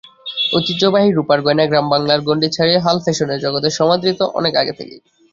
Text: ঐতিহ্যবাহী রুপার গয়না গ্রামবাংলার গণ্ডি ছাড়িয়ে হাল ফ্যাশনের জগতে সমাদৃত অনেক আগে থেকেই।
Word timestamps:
ঐতিহ্যবাহী 0.53 1.09
রুপার 1.11 1.39
গয়না 1.41 1.65
গ্রামবাংলার 1.67 2.21
গণ্ডি 2.27 2.47
ছাড়িয়ে 2.51 2.83
হাল 2.85 2.97
ফ্যাশনের 3.03 3.41
জগতে 3.45 3.69
সমাদৃত 3.79 4.19
অনেক 4.39 4.53
আগে 4.55 4.73
থেকেই। 4.79 5.01